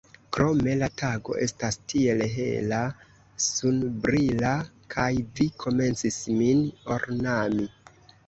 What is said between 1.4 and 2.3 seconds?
estas tiel